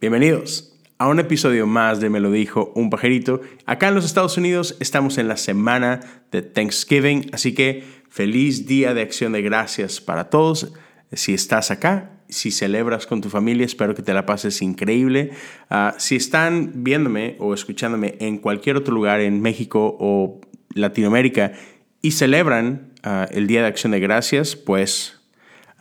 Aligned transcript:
Bienvenidos 0.00 0.72
a 0.98 1.08
un 1.08 1.18
episodio 1.18 1.66
más 1.66 1.98
de 1.98 2.10
Me 2.10 2.20
lo 2.20 2.30
dijo 2.30 2.70
un 2.76 2.90
pajarito. 2.90 3.40
Acá 3.66 3.88
en 3.88 3.96
los 3.96 4.04
Estados 4.04 4.36
Unidos 4.36 4.76
estamos 4.78 5.18
en 5.18 5.26
la 5.26 5.36
semana 5.36 5.98
de 6.30 6.42
Thanksgiving, 6.42 7.28
así 7.32 7.54
que 7.54 7.82
feliz 8.08 8.68
día 8.68 8.94
de 8.94 9.02
acción 9.02 9.32
de 9.32 9.42
gracias 9.42 10.00
para 10.00 10.30
todos. 10.30 10.72
Si 11.12 11.34
estás 11.34 11.72
acá, 11.72 12.20
si 12.28 12.52
celebras 12.52 13.08
con 13.08 13.20
tu 13.20 13.30
familia, 13.30 13.66
espero 13.66 13.96
que 13.96 14.02
te 14.02 14.14
la 14.14 14.26
pases 14.26 14.62
increíble. 14.62 15.32
Ah, 15.70 15.96
si 15.98 16.14
están 16.14 16.84
viéndome 16.84 17.34
o 17.40 17.54
escuchándome 17.54 18.14
en 18.20 18.38
cualquier 18.38 18.76
otro 18.76 18.94
lugar 18.94 19.20
en 19.20 19.42
México 19.42 19.96
o 19.98 20.40
Latinoamérica 20.72 21.52
y 22.00 22.12
celebran 22.12 22.92
ah, 23.02 23.26
el 23.32 23.48
Día 23.48 23.62
de 23.62 23.66
Acción 23.66 23.90
de 23.90 23.98
Gracias, 23.98 24.54
pues 24.54 25.17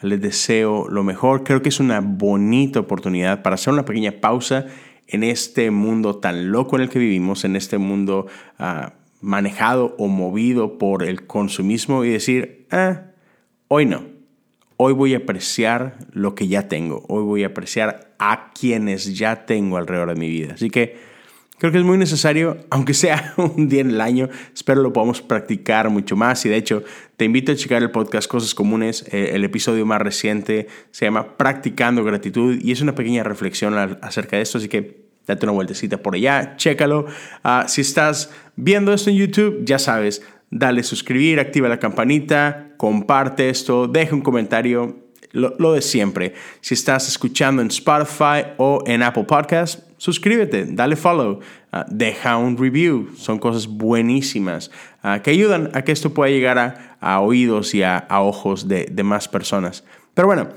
les 0.02 0.22
deseo 0.22 0.88
lo 0.90 1.04
mejor. 1.04 1.44
Creo 1.44 1.62
que 1.62 1.70
es 1.70 1.80
una 1.80 2.02
bonita 2.02 2.80
oportunidad 2.80 3.42
para 3.42 3.56
hacer 3.56 3.74
una 3.74 3.86
pequeña 3.86 4.14
pausa 4.22 4.66
en 5.08 5.24
este 5.24 5.72
mundo 5.72 6.18
tan 6.18 6.52
loco 6.52 6.76
en 6.76 6.84
el 6.84 6.90
que 6.90 7.00
vivimos, 7.00 7.46
en 7.46 7.56
este 7.56 7.78
mundo 7.78 8.28
ah, 8.60 8.94
manejado 9.22 9.96
o 9.98 10.08
movido 10.08 10.78
por 10.78 11.04
el 11.04 11.26
consumismo 11.26 12.04
y 12.04 12.10
decir, 12.10 12.68
ah, 12.72 13.04
hoy 13.68 13.86
no. 13.86 14.04
Hoy 14.80 14.94
voy 14.94 15.16
a 15.16 15.18
apreciar 15.18 15.98
lo 16.12 16.36
que 16.36 16.48
ya 16.48 16.68
tengo. 16.68 17.04
Hoy 17.08 17.24
voy 17.24 17.44
a 17.44 17.48
apreciar 17.48 18.14
a 18.20 18.52
quienes 18.54 19.18
ya 19.18 19.48
tengo 19.48 19.78
alrededor 19.78 20.10
de 20.10 20.20
mi 20.20 20.30
vida. 20.30 20.54
Así 20.54 20.70
que 20.70 21.07
Creo 21.60 21.72
que 21.72 21.80
es 21.80 21.84
muy 21.84 21.98
necesario, 21.98 22.58
aunque 22.70 22.94
sea 22.94 23.34
un 23.38 23.68
día 23.68 23.82
en 23.82 23.90
el 23.90 24.02
año, 24.02 24.30
espero 24.54 24.84
lo 24.84 24.94
podamos 24.94 25.22
practicar 25.22 25.90
mucho 25.90 26.16
más 26.16 26.46
y 26.46 26.50
de 26.50 26.56
hecho 26.56 26.84
te 27.16 27.26
invito 27.26 27.52
a 27.52 27.56
checar 27.56 27.82
el 27.82 27.90
podcast 27.90 28.30
Cosas 28.30 28.54
Comunes, 28.54 29.06
eh, 29.12 29.32
el 29.34 29.44
episodio 29.44 29.84
más 29.86 30.00
reciente 30.00 30.68
se 30.92 31.06
llama 31.06 31.36
Practicando 31.36 32.04
Gratitud 32.04 32.60
y 32.62 32.72
es 32.72 32.82
una 32.82 32.94
pequeña 32.94 33.24
reflexión 33.24 33.74
acerca 34.02 34.38
de 34.38 34.44
esto, 34.44 34.60
así 34.60 34.68
que 34.68 35.08
date 35.26 35.46
una 35.48 35.54
vueltecita 35.54 35.98
por 35.98 36.14
allá, 36.14 36.56
chécalo. 36.58 37.08
Ah, 37.44 37.66
si 37.68 37.82
estás 37.82 38.32
viendo 38.56 38.94
esto 38.94 39.10
en 39.10 39.18
YouTube, 39.18 39.66
ya 39.66 39.80
sabes, 39.80 40.22
dale 40.52 40.84
suscribir, 40.84 41.40
activa 41.40 41.68
la 41.68 41.80
campanita, 41.80 42.74
comparte 42.78 43.50
esto, 43.50 43.88
deja 43.88 44.16
un 44.16 44.22
comentario, 44.22 45.07
lo, 45.32 45.74
de 45.74 45.82
siempre. 45.82 46.34
Si 46.62 46.74
estás 46.74 47.08
escuchando 47.08 47.62
en 47.62 47.68
Spotify 47.70 48.54
o 48.58 48.84
en 48.86 49.04
Apple 49.04 49.26
Podcast, 49.26 49.80
suscríbete, 49.98 50.66
dale 50.66 50.96
follow, 50.96 51.40
ah, 51.72 51.86
deja 51.90 52.38
un 52.38 52.58
review. 52.58 53.10
Son 53.16 53.40
cosas 53.40 53.68
buenísimas 53.68 54.72
ah, 55.04 55.22
que 55.22 55.32
ayudan 55.32 55.72
a 55.74 55.84
que 55.84 55.92
esto 55.92 56.14
pueda 56.14 56.32
llegar 56.32 56.98
a, 57.00 57.20
oídos 57.22 57.74
y 57.74 57.84
a, 57.84 58.08
ojos 58.10 58.68
de, 58.68 58.92
más 59.04 59.28
personas. 59.28 59.84
Pero 60.14 60.28
bueno, 60.28 60.50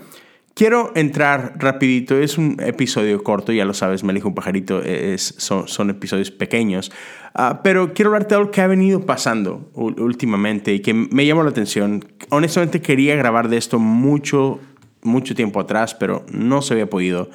quiero 0.54 0.92
entrar 0.94 1.54
rapidito. 1.58 2.16
Es 2.16 2.38
un 2.38 2.56
episodio 2.60 3.22
corto, 3.22 3.52
ya 3.52 3.64
lo 3.64 3.74
sabes, 3.74 4.04
me 4.04 4.12
elijo 4.12 4.28
un 4.28 4.34
pajarito, 4.34 4.82
es, 4.82 5.34
son, 5.38 5.90
episodios 5.90 6.30
pequeños. 6.30 6.92
Ah, 7.34 7.60
pero 7.62 7.94
quiero 7.94 8.10
hablarte 8.10 8.34
de 8.34 8.40
algo 8.40 8.50
que 8.50 8.60
ha 8.60 8.66
venido 8.66 9.06
pasando 9.06 9.70
últimamente 9.74 10.74
y 10.74 10.80
que 10.80 10.94
me 10.94 11.26
llamó 11.26 11.42
la 11.42 11.50
atención. 11.50 12.04
Honestamente 12.30 12.80
quería 12.80 13.16
grabar 13.16 13.48
de 13.48 13.56
esto 13.56 13.78
mucho, 13.78 14.60
mucho 15.02 15.34
tiempo 15.34 15.60
atrás, 15.60 15.94
pero 15.94 16.24
no 16.32 16.62
se 16.62 16.74
había 16.74 16.88
podido. 16.88 17.30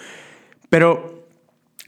Pero 0.69 1.25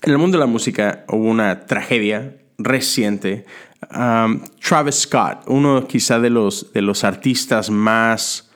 en 0.03 0.11
el 0.11 0.17
mundo 0.17 0.38
de 0.38 0.41
la 0.41 0.52
música 0.52 1.05
hubo 1.08 1.25
una 1.25 1.66
tragedia 1.66 2.38
reciente. 2.58 3.45
Um, 3.94 4.41
Travis 4.59 4.95
Scott, 4.95 5.43
uno 5.48 5.87
quizá 5.87 6.20
de 6.20 6.30
los, 6.30 6.71
de 6.73 6.81
los 6.81 7.04
artistas 7.04 7.70
más 7.70 8.52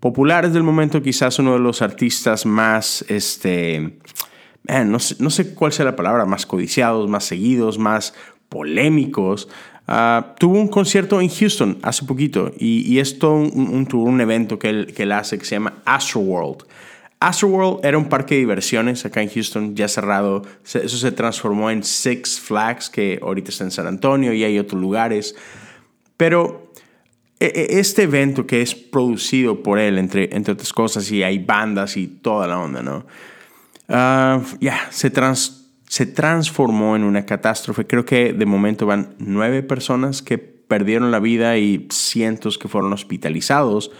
populares 0.00 0.52
del 0.52 0.62
momento, 0.62 1.02
quizás 1.02 1.38
uno 1.38 1.54
de 1.54 1.58
los 1.58 1.82
artistas 1.82 2.46
más, 2.46 3.04
este, 3.08 3.98
no, 4.68 4.98
sé, 4.98 5.54
cuál 5.54 5.72
sea 5.72 5.84
la 5.84 5.96
palabra, 5.96 6.26
más 6.26 6.46
codiciados, 6.46 7.08
más 7.08 7.24
seguidos, 7.24 7.78
más 7.78 8.14
polémicos. 8.48 9.48
Uh, 9.88 10.34
tuvo 10.38 10.58
un 10.58 10.66
concierto 10.66 11.20
en 11.20 11.28
Houston 11.28 11.78
hace 11.82 12.04
poquito 12.04 12.50
y, 12.58 12.98
esto 12.98 13.32
un, 13.32 13.68
un, 13.68 13.88
un 13.94 14.20
evento 14.20 14.58
que 14.58 14.68
él, 14.68 14.92
que 14.92 15.04
él 15.04 15.12
hace 15.12 15.38
que 15.38 15.44
se 15.44 15.54
llama 15.54 15.74
Astroworld. 15.84 16.64
Astroworld 17.20 17.84
era 17.84 17.96
un 17.96 18.08
parque 18.08 18.34
de 18.34 18.40
diversiones 18.40 19.04
acá 19.06 19.22
en 19.22 19.30
Houston, 19.30 19.74
ya 19.74 19.88
cerrado. 19.88 20.42
Eso 20.64 20.96
se 20.96 21.12
transformó 21.12 21.70
en 21.70 21.82
Six 21.82 22.40
Flags, 22.40 22.90
que 22.90 23.18
ahorita 23.22 23.50
está 23.50 23.64
en 23.64 23.70
San 23.70 23.86
Antonio 23.86 24.32
y 24.32 24.44
hay 24.44 24.58
otros 24.58 24.80
lugares. 24.80 25.34
Pero 26.16 26.72
e, 27.40 27.46
e, 27.46 27.78
este 27.80 28.02
evento 28.02 28.46
que 28.46 28.60
es 28.60 28.74
producido 28.74 29.62
por 29.62 29.78
él, 29.78 29.98
entre, 29.98 30.28
entre 30.36 30.52
otras 30.52 30.72
cosas, 30.72 31.10
y 31.10 31.22
hay 31.22 31.38
bandas 31.38 31.96
y 31.96 32.06
toda 32.06 32.46
la 32.46 32.58
onda, 32.58 32.82
¿no? 32.82 33.06
Ah, 33.88 34.40
ya, 34.60 34.88
se, 34.90 35.10
se 35.88 36.06
transformó 36.06 36.96
en 36.96 37.04
una 37.04 37.26
catástrofe. 37.26 37.86
Creo 37.86 38.04
que 38.04 38.32
de 38.32 38.46
momento 38.46 38.86
van 38.86 39.14
nueve 39.18 39.62
personas 39.62 40.22
que 40.22 40.38
perdieron 40.38 41.10
la 41.10 41.20
vida 41.20 41.56
y 41.58 41.86
cientos 41.90 42.58
que 42.58 42.68
fueron 42.68 42.92
hospitalizados 42.92 43.92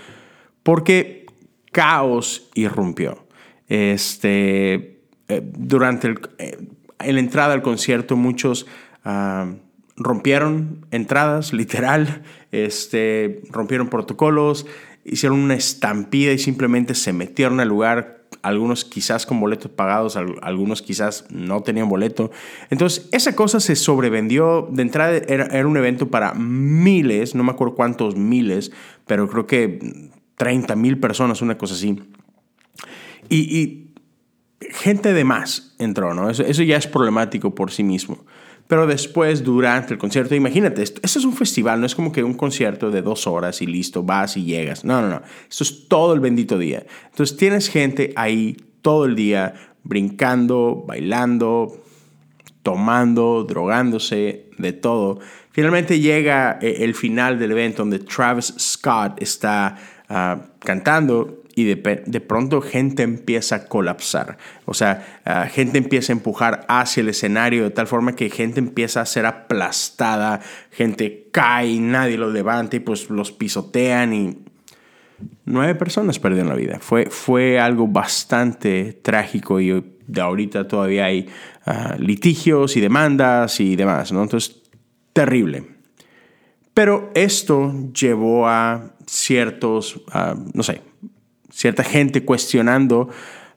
porque 0.63 1.27
caos 1.73 2.49
irrumpió. 2.55 3.27
Este, 3.69 5.01
eh, 5.29 5.43
durante 5.43 6.09
el, 6.09 6.21
eh, 6.39 6.59
la 6.99 7.21
entrada 7.21 7.55
al 7.55 7.63
concierto 7.63 8.17
muchos 8.17 8.67
ah, 9.05 9.53
rompieron 9.97 10.87
entradas, 10.91 11.53
literal, 11.53 12.23
este, 12.53 13.43
rompieron 13.51 13.89
protocolos, 13.89 14.67
hicieron 15.05 15.39
una 15.39 15.55
estampida 15.55 16.33
y 16.33 16.39
simplemente 16.39 16.95
se 16.95 17.13
metieron 17.13 17.61
al 17.61 17.69
lugar. 17.69 18.16
Algunos 18.47 18.85
quizás 18.85 19.27
con 19.27 19.41
boletos 19.41 19.73
pagados, 19.73 20.17
algunos 20.17 20.81
quizás 20.81 21.25
no 21.31 21.63
tenían 21.63 21.89
boleto. 21.89 22.31
Entonces, 22.71 23.09
esa 23.11 23.35
cosa 23.35 23.59
se 23.59 23.75
sobrevendió. 23.75 24.69
De 24.71 24.83
entrada 24.83 25.17
era, 25.17 25.67
un 25.67 25.77
evento 25.77 26.09
para 26.09 26.33
miles, 26.35 27.35
no 27.35 27.43
me 27.43 27.51
acuerdo 27.51 27.75
cuántos 27.75 28.15
miles, 28.15 28.71
pero 29.05 29.29
creo 29.29 29.49
que 29.49 30.11
30 30.37 30.77
mil 30.77 31.01
personas, 31.01 31.43
una 31.43 31.59
cosa 31.59 31.75
así. 31.75 32.01
Y, 33.29 33.91
gente 34.71 35.13
de 35.13 35.25
más 35.25 35.75
entró, 35.79 36.15
¿no? 36.15 36.31
Eso, 36.31 36.45
eso, 36.45 36.63
ya 36.63 36.77
es 36.77 36.87
problemático 36.87 37.53
por 37.53 37.73
sí 37.73 37.83
mismo. 37.83 38.25
Pero 38.69 38.87
después, 38.87 39.45
durante 39.45 39.95
el 39.95 39.99
concierto, 39.99 40.35
imagínate, 40.35 40.83
esto, 40.83 41.01
es 41.05 41.25
un 41.25 41.35
festival, 41.35 41.81
no 41.81 41.87
es 41.87 41.95
como 41.95 42.13
que 42.13 42.25
un 42.25 42.35
concierto 42.35 42.91
de 42.91 43.03
dos 43.03 43.27
horas 43.27 43.63
y 43.63 43.67
listo, 43.67 44.03
vas 44.03 44.37
y 44.37 44.45
llegas. 44.45 44.85
No, 44.85 45.01
no, 45.01 45.09
no. 45.09 45.23
Esto 45.49 45.65
es 45.65 45.89
todo 45.89 46.15
el 46.15 46.21
bendito 46.21 46.59
día. 46.59 46.85
Entonces 47.11 47.37
tienes 47.37 47.69
gente 47.69 48.13
ahí 48.17 48.57
todo 48.83 49.05
el 49.05 49.15
día 49.15 49.55
brincando, 49.85 50.85
bailando, 50.87 51.83
tomando, 52.63 53.45
drogándose, 53.45 54.51
de 54.59 54.73
todo. 54.73 55.21
Finalmente 55.53 56.01
llega 56.01 56.59
eh, 56.61 56.79
el 56.81 56.95
final 56.95 57.39
del 57.39 57.53
evento 57.53 57.83
donde 57.83 58.01
Travis 58.01 58.55
Scott 58.59 59.23
está 59.23 59.77
Ah, 60.09 60.39
cantando 60.61 61.43
y 61.59 61.65
de, 61.65 62.21
pronto 62.21 62.61
gente 62.61 63.03
empieza 63.03 63.57
a 63.57 63.65
colapsar. 63.65 64.37
O 64.67 64.75
sea, 64.75 65.21
ah, 65.25 65.47
gente 65.51 65.79
empieza 65.79 66.13
a 66.13 66.17
empujar 66.17 66.67
hacia 66.69 67.01
el 67.01 67.09
escenario 67.09 67.65
de 67.65 67.71
tal 67.71 67.87
forma 67.87 68.15
que 68.15 68.29
gente 68.29 68.61
empieza 68.61 69.01
a 69.01 69.07
ser 69.07 69.25
aplastada, 69.25 70.43
gente 70.71 71.29
cae 71.33 71.69
y 71.69 71.79
nadie 71.79 72.19
lo 72.19 72.31
levanta 72.31 72.77
y 72.77 72.81
pues 72.81 73.09
los 73.09 73.33
pisotean 73.33 74.13
y 74.13 74.39
nueve 75.47 75.75
personas 75.75 76.19
perdieron 76.19 76.51
la 76.51 76.57
vida. 76.57 76.79
Fue, 76.79 77.07
fue 77.07 77.59
algo 77.59 77.89
bastante 77.89 78.93
trágico 78.93 79.59
y 79.59 79.83
de 80.07 80.21
ahorita 80.21 80.69
todavía 80.69 81.07
hay 81.07 81.27
ah, 81.65 81.97
litigios 81.99 82.77
y 82.77 82.83
demandas 82.83 83.61
y 83.61 83.77
demás, 83.77 84.13
¿no? 84.13 84.23
Entonces, 84.23 84.61
terrible. 85.15 85.65
Pero 86.75 87.11
esto 87.15 87.73
llevó 87.95 88.47
a 88.47 88.95
ciertos, 89.07 90.03
ah, 90.13 90.35
no 90.53 90.63
sé, 90.63 90.83
cierta 91.57 91.83
gente 91.83 92.23
cuestionando 92.23 93.09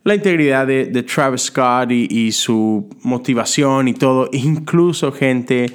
la 0.06 0.16
integridad 0.16 0.66
de, 0.66 1.04
Travis 1.04 1.42
Scott 1.44 1.92
y, 1.92 2.32
su 2.32 2.90
motivación 3.02 3.90
y 3.90 3.94
todo, 3.94 4.30
incluso 4.32 5.12
gente 5.12 5.66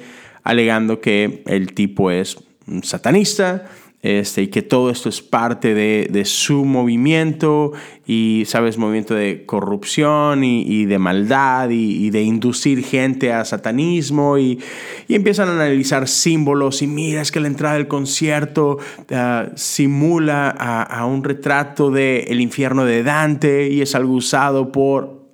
alegando 0.43 0.99
que 0.99 1.43
el 1.45 1.73
tipo 1.73 2.09
es 2.09 2.35
un 2.65 2.83
satanista, 2.83 3.65
este, 4.05 4.43
y 4.43 4.47
que 4.49 4.61
todo 4.61 4.91
esto 4.91 5.09
es 5.09 5.23
parte 5.23 5.73
de, 5.73 6.25
su 6.25 6.63
movimiento 6.63 7.71
y, 8.05 8.43
sabes, 8.45 8.77
movimiento 8.77 9.15
de 9.15 9.47
corrupción 9.47 10.43
y, 10.43 10.85
de 10.85 10.99
maldad 10.99 11.71
y, 11.71 12.11
de 12.11 12.21
inducir 12.21 12.83
gente 12.83 13.33
a 13.33 13.43
satanismo 13.45 14.37
y, 14.37 14.59
empiezan 15.09 15.49
a 15.49 15.53
analizar 15.53 16.07
símbolos 16.07 16.83
y 16.83 16.87
mira, 16.87 17.19
es 17.19 17.31
que 17.31 17.39
la 17.39 17.47
entrada 17.47 17.77
del 17.77 17.87
concierto 17.87 18.77
ah, 19.09 19.47
simula 19.55 20.51
a, 20.51 21.03
un 21.07 21.23
retrato 21.23 21.89
del 21.89 22.25
el 22.27 22.41
infierno 22.41 22.85
de 22.85 23.01
Dante 23.01 23.71
y 23.71 23.81
es 23.81 23.95
algo 23.95 24.13
usado 24.13 24.71
por, 24.71 25.25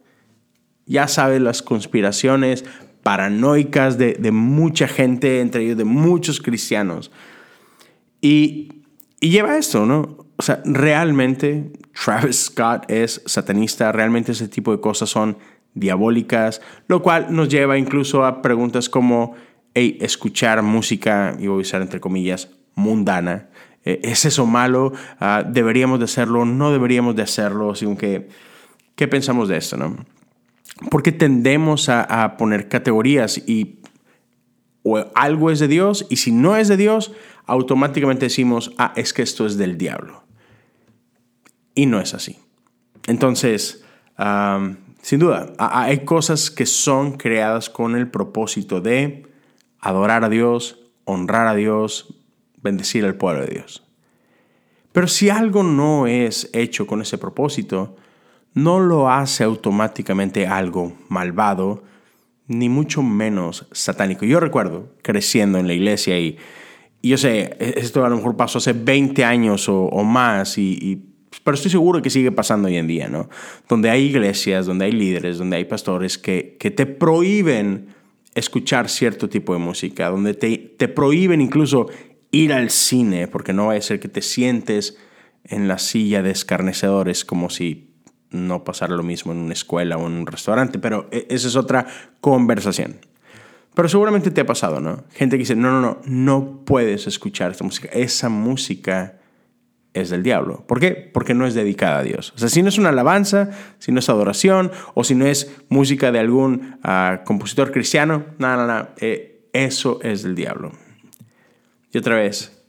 ya 0.85 1.09
sabes, 1.09 1.41
las 1.41 1.62
conspiraciones 1.62 2.63
paranoicas 3.03 3.97
de, 3.97 4.13
de 4.13 4.31
mucha 4.31 4.88
gente, 4.88 5.41
entre 5.41 5.65
ellos 5.65 5.77
de 5.77 5.83
muchos 5.83 6.39
cristianos. 6.39 7.12
Y, 8.21 8.69
lleva 9.19 9.57
esto, 9.57 9.85
¿no? 9.85 10.21
o 10.41 10.44
sea, 10.44 10.62
realmente 10.65 11.71
Travis 11.94 12.45
Scott 12.45 12.89
es 12.89 13.21
satanista, 13.27 13.91
realmente 13.91 14.31
ese 14.31 14.47
tipo 14.47 14.71
de 14.71 14.81
cosas 14.81 15.07
son 15.09 15.38
diabólicas, 15.75 16.62
lo 16.88 17.03
cual 17.03 17.27
nos 17.29 17.47
lleva 17.47 17.77
incluso 17.77 18.25
a 18.25 18.41
preguntas 18.41 18.89
como, 18.89 19.35
hey, 19.75 20.00
escuchar 20.01 20.63
música, 20.63 21.35
y 21.38 21.45
voy 21.45 21.59
a 21.59 21.62
usar 21.62 21.83
entre 21.83 22.00
comillas, 22.00 22.50
mundana, 22.73 23.50
eh, 23.85 24.00
¿es 24.03 24.25
eso 24.25 24.47
malo? 24.47 24.94
Ah, 25.19 25.44
¿Deberíamos 25.47 26.00
de 26.00 26.06
hacerlo? 26.06 26.44
¿No 26.45 26.71
deberíamos 26.71 27.15
de 27.15 27.21
hacerlo? 27.21 27.71
Así 27.71 27.85
que, 27.95 28.29
¿Qué 28.95 29.07
pensamos 29.07 29.47
de 29.47 29.57
esto? 29.57 29.77
No? 29.77 29.95
Porque 30.89 31.12
tendemos 31.12 31.88
a, 31.88 32.23
a 32.23 32.38
poner 32.38 32.68
categorías 32.68 33.38
y 33.47 33.77
o 34.83 35.06
algo 35.13 35.51
es 35.51 35.59
de 35.59 35.68
Dios 35.68 36.07
y 36.09 36.15
si 36.15 36.31
no 36.31 36.57
es 36.57 36.68
de 36.68 36.77
Dios, 36.77 37.13
automáticamente 37.45 38.25
decimos, 38.25 38.73
ah, 38.77 38.93
es 38.95 39.13
que 39.13 39.21
esto 39.21 39.45
es 39.45 39.57
del 39.57 39.77
diablo. 39.77 40.23
Y 41.75 41.85
no 41.85 41.99
es 41.99 42.13
así. 42.13 42.39
Entonces, 43.07 43.83
sin 45.01 45.19
duda, 45.19 45.53
hay 45.57 46.05
cosas 46.05 46.51
que 46.51 46.65
son 46.65 47.13
creadas 47.13 47.69
con 47.69 47.95
el 47.95 48.09
propósito 48.09 48.81
de 48.81 49.25
adorar 49.79 50.23
a 50.23 50.29
Dios, 50.29 50.79
honrar 51.05 51.47
a 51.47 51.55
Dios, 51.55 52.15
bendecir 52.61 53.05
al 53.05 53.15
pueblo 53.15 53.41
de 53.41 53.53
Dios. 53.53 53.83
Pero 54.91 55.07
si 55.07 55.29
algo 55.29 55.63
no 55.63 56.05
es 56.07 56.49
hecho 56.53 56.85
con 56.85 57.01
ese 57.01 57.17
propósito, 57.17 57.95
no 58.53 58.79
lo 58.79 59.09
hace 59.09 59.44
automáticamente 59.44 60.45
algo 60.45 60.94
malvado, 61.07 61.83
ni 62.47 62.67
mucho 62.67 63.01
menos 63.01 63.67
satánico. 63.71 64.25
Yo 64.25 64.39
recuerdo 64.39 64.94
creciendo 65.01 65.57
en 65.57 65.67
la 65.67 65.73
iglesia 65.73 66.19
y, 66.19 66.37
yo 67.09 67.18
sé, 67.18 67.56
esto 67.59 68.06
a 68.06 68.09
lo 68.09 68.18
mejor 68.18 68.38
pasó 68.38 68.59
hace 68.59 68.74
20 68.74 69.24
años 69.24 69.68
o, 69.68 70.03
más, 70.03 70.57
y, 70.57 71.03
pero 71.44 71.56
estoy 71.56 71.71
seguro 71.71 72.01
que 72.01 72.09
sigue 72.09 72.31
pasando 72.31 72.68
hoy 72.68 72.77
en 72.77 72.88
día, 72.88 73.07
¿no? 73.07 73.30
Donde 73.68 73.89
hay 73.89 74.03
iglesias, 74.06 74.65
donde 74.65 74.86
hay 74.86 74.92
líderes, 74.92 75.38
donde 75.38 75.57
hay 75.57 75.65
pastores 75.65 76.18
que, 76.18 76.57
que 76.59 76.69
te 76.71 76.86
prohíben 76.86 77.88
escuchar 78.36 78.89
cierto 78.89 79.30
tipo 79.30 79.53
de 79.53 79.59
música, 79.59 80.09
donde 80.09 80.33
te, 80.33 80.57
te 80.57 80.88
prohíben 80.88 81.42
incluso 81.42 81.88
ir 82.31 82.53
al 82.53 82.69
cine, 82.69 83.27
porque 83.27 83.54
no 83.54 83.68
va 83.68 83.74
a 83.74 83.81
ser 83.81 84.00
que 84.00 84.07
te 84.07 84.21
sientes 84.21 84.97
en 85.44 85.68
la 85.68 85.77
silla 85.80 86.21
de 86.21 86.31
escarnecedores 86.31 87.25
como 87.25 87.50
si 87.50 87.92
no 88.30 88.63
pasara 88.63 88.95
lo 88.95 89.04
mismo 89.04 89.31
en 89.31 89.39
una 89.39 89.54
escuela 89.54 89.97
o 89.97 90.07
en 90.07 90.13
un 90.13 90.27
restaurante, 90.27 90.80
pero 90.80 91.07
e, 91.12 91.27
esa 91.30 91.47
es 91.47 91.56
otra 91.56 91.86
conversación. 92.21 92.97
Pero 93.73 93.88
seguramente 93.88 94.31
te 94.31 94.41
ha 94.41 94.45
pasado, 94.45 94.79
¿no? 94.81 95.03
Gente 95.13 95.38
que 95.38 95.44
dice, 95.44 95.56
no, 95.56 95.71
no, 95.71 95.81
no, 95.81 96.01
no 96.06 96.65
puedes 96.65 97.07
escuchar 97.07 97.51
esta 97.51 97.63
música. 97.63 97.89
Esa 97.94 98.27
música 98.27 99.21
es 99.94 100.09
del 100.09 100.23
diablo. 100.23 100.65
¿Por 100.68 100.79
qué? 100.79 100.91
Porque 100.91 101.33
no 101.33 101.45
es 101.45 101.53
dedicada 101.53 102.00
a 102.00 102.03
Dios. 102.03 102.33
O 102.35 102.39
sea, 102.39 102.50
si 102.50 102.62
no 102.62 102.69
es 102.69 102.77
una 102.77 102.89
alabanza, 102.89 103.50
si 103.79 103.91
no 103.91 104.00
es 104.00 104.09
adoración, 104.09 104.71
o 104.94 105.03
si 105.03 105.15
no 105.15 105.25
es 105.25 105.51
música 105.69 106.12
de 106.12 106.19
algún 106.19 106.77
ah, 106.83 107.21
compositor 107.25 107.71
cristiano, 107.71 108.25
no, 108.38 108.56
no, 108.56 108.68
no, 108.68 108.88
eh, 108.97 109.50
eso 109.53 110.00
es 110.01 110.23
del 110.23 110.35
diablo. 110.35 110.71
Y 111.91 111.97
otra 111.97 112.15
vez, 112.15 112.63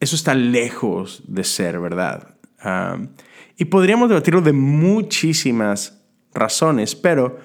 eso 0.00 0.16
está 0.16 0.34
lejos 0.34 1.22
de 1.26 1.44
ser 1.44 1.78
verdad. 1.80 2.34
Ah, 2.60 2.98
y 3.56 3.66
podríamos 3.66 4.08
debatirlo 4.08 4.40
de 4.40 4.52
muchísimas 4.52 6.02
razones, 6.34 6.94
pero 6.94 7.38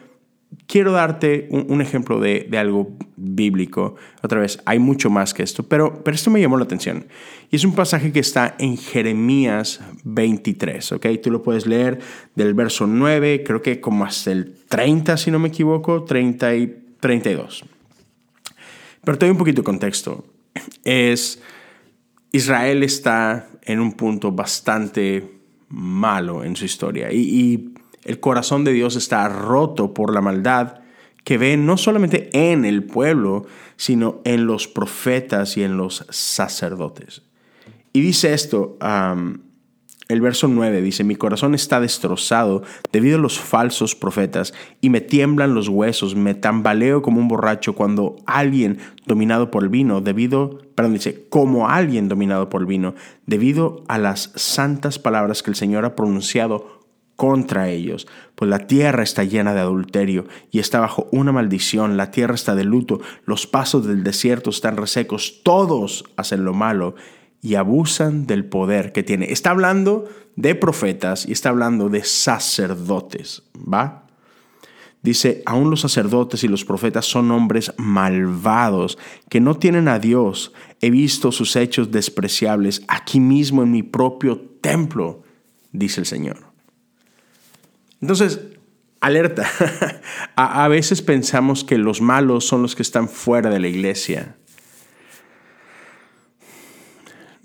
quiero 0.68 0.92
darte 0.92 1.48
un, 1.50 1.82
ejemplo 1.82 2.20
de, 2.20 2.50
algo 2.58 2.96
bíblico. 3.16 3.96
Otra 4.22 4.40
vez, 4.40 4.60
hay 4.66 4.80
mucho 4.80 5.10
más 5.10 5.34
que 5.34 5.44
esto, 5.44 5.64
pero, 5.64 6.04
pero 6.04 6.16
esto 6.16 6.32
me 6.32 6.42
llamó 6.42 6.58
la 6.58 6.64
atención. 6.64 7.08
Y 7.50 7.56
es 7.56 7.64
un 7.64 7.74
pasaje 7.74 8.12
que 8.12 8.20
está 8.20 8.56
en 8.60 8.78
Jeremías 8.78 9.82
23, 10.04 10.94
¿ok? 10.94 11.08
Tú 11.22 11.32
lo 11.32 11.44
puedes 11.44 11.66
leer 11.66 12.00
del 12.36 12.54
verso 12.54 12.88
9, 12.88 13.44
creo 13.46 13.62
que 13.62 13.80
como 13.80 14.06
hasta 14.06 14.32
el 14.32 14.54
30, 14.68 15.18
si 15.18 15.32
no 15.32 15.40
me 15.40 15.50
equivoco, 15.50 16.04
30 16.04 16.56
y 16.56 16.84
32. 17.00 17.66
Pero 19.04 19.18
te 19.18 19.26
doy 19.26 19.32
un 19.32 19.38
poquito 19.38 19.62
de 19.62 19.66
contexto. 19.66 20.26
Es, 20.84 21.42
Israel 22.32 22.84
está 22.84 23.48
en 23.64 23.80
un 23.80 23.94
punto 23.94 24.32
bastante 24.32 25.38
malo 25.70 26.44
en 26.44 26.56
su 26.56 26.66
historia. 26.66 27.12
Y, 27.12 27.74
el 28.08 28.20
corazón 28.20 28.64
de 28.64 28.74
Dios 28.74 28.96
está 28.96 29.28
roto 29.30 29.94
por 29.94 30.14
la 30.14 30.22
maldad 30.22 30.80
que 31.24 31.38
ve 31.38 31.58
no 31.58 31.76
solamente 31.76 32.30
en 32.32 32.64
el 32.64 32.84
pueblo, 32.84 33.46
sino 33.76 34.22
en 34.24 34.46
los 34.46 34.68
profetas 34.68 35.58
y 35.58 35.64
en 35.64 35.76
los 35.76 36.06
sacerdotes. 36.10 37.22
Y 37.92 38.00
dice 38.00 38.34
esto, 38.34 38.78
el 40.08 40.22
verso 40.22 40.48
9 40.48 40.82
dice, 40.82 41.04
mi 41.04 41.18
corazón 41.18 41.54
está 41.54 41.82
destrozado 41.82 42.64
debido 42.94 43.18
a 43.18 43.22
los 43.22 43.40
falsos 43.40 43.94
profetas 43.94 44.54
y 44.80 44.90
me 44.90 45.02
tiemblan 45.02 45.54
los 45.54 45.68
huesos, 45.68 46.16
me 46.16 46.34
tambaleo 46.34 47.02
como 47.02 47.20
un 47.20 47.28
borracho 47.28 47.76
cuando 47.76 48.16
alguien 48.26 48.78
dominado 49.06 49.52
por 49.52 49.64
el 49.64 49.70
vino, 49.70 50.00
debido, 50.00 50.62
perdón, 50.76 50.94
dice, 50.94 51.28
como 51.28 51.68
alguien 51.68 52.08
dominado 52.08 52.48
por 52.48 52.62
el 52.62 52.68
vino, 52.68 52.96
debido 53.26 53.84
a 53.90 53.98
las 53.98 54.32
santas 54.36 54.98
palabras 54.98 55.44
que 55.44 55.52
el 55.52 55.58
Señor 55.58 55.84
ha 55.84 55.96
pronunciado 55.96 56.77
contra 57.18 57.70
ellos, 57.70 58.08
pues 58.36 58.48
la 58.50 58.68
tierra 58.68 59.04
está 59.04 59.24
llena 59.26 59.54
de 59.54 59.60
adulterio 59.60 60.28
y 60.52 60.60
está 60.60 60.80
bajo 60.80 61.10
una 61.12 61.34
maldición, 61.34 61.98
la 61.98 62.12
tierra 62.12 62.36
está 62.36 62.56
de 62.56 62.64
luto, 62.64 63.02
los 63.26 63.48
pasos 63.48 63.86
del 63.86 64.04
desierto 64.04 64.52
están 64.52 64.78
resecos, 64.78 65.42
todos 65.44 66.06
hacen 66.16 66.46
lo 66.46 66.54
malo 66.54 66.96
y 67.42 67.56
abusan 67.56 68.28
del 68.28 68.46
poder 68.46 68.94
que 68.94 69.04
tiene. 69.04 69.32
Está 69.32 69.50
hablando 69.50 70.08
de 70.36 70.54
profetas 70.54 71.28
y 71.28 71.32
está 71.32 71.50
hablando 71.50 71.90
de 71.90 72.04
sacerdotes, 72.04 73.44
¿va? 73.56 74.04
Dice, 75.02 75.42
aún 75.46 75.70
los 75.70 75.82
sacerdotes 75.82 76.44
y 76.44 76.48
los 76.48 76.66
profetas 76.66 77.06
son 77.06 77.32
hombres 77.32 77.74
malvados 77.78 78.98
que 79.30 79.40
no 79.40 79.56
tienen 79.56 79.88
a 79.88 80.00
Dios. 80.00 80.54
He 80.82 80.92
visto 80.92 81.32
sus 81.32 81.56
hechos 81.56 81.92
despreciables 81.92 82.84
aquí 82.88 83.20
mismo 83.20 83.64
en 83.64 83.72
mi 83.72 83.84
propio 83.84 84.40
templo, 84.62 85.24
dice 85.72 86.02
el 86.02 86.06
Señor. 86.06 86.47
Entonces, 88.02 88.40
alerta. 89.02 89.50
a, 90.36 90.68
veces 90.68 91.02
pensamos 91.02 91.64
que 91.64 91.78
los 91.78 92.02
malos 92.02 92.46
son 92.46 92.62
los 92.62 92.76
que 92.76 92.84
están 92.84 93.10
fuera 93.10 93.50
de 93.50 93.60
la 93.60 93.68
iglesia 93.68 94.36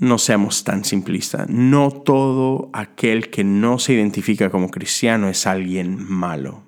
no 0.03 0.19
seamos 0.19 0.65
tan 0.65 0.85
simplistas. 0.85 1.49
No 1.49 1.93
todo 1.93 2.71
aquel 2.73 3.31
que 3.31 3.45
no 3.45 3.79
se 3.79 3.93
identifica 3.93 4.51
como 4.51 4.69
cristiano 4.69 5.29
es 5.29 5.47
alguien 5.47 5.97
malo. 5.97 6.65